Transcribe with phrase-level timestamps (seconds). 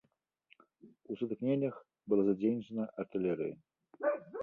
[1.09, 1.75] У сутыкненнях
[2.13, 3.55] была задзейнічана артылерыя.